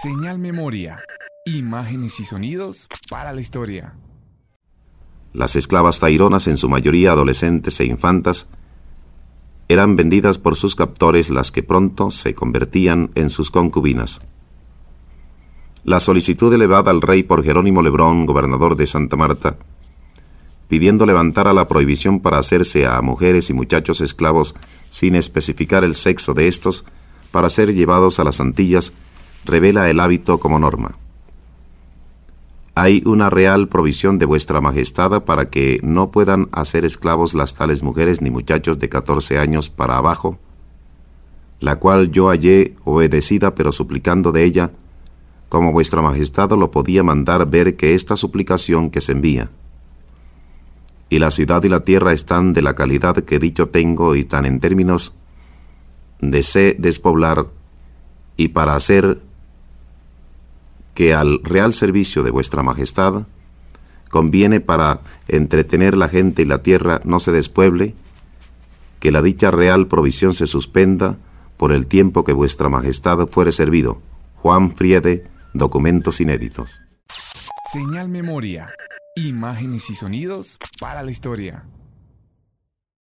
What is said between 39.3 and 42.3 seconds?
años para abajo, la cual yo